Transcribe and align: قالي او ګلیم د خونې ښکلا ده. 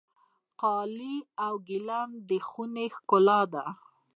قالي 0.61 1.15
او 1.45 1.53
ګلیم 1.67 2.09
د 2.29 2.31
خونې 2.47 2.85
ښکلا 2.95 3.41
ده. 3.53 3.65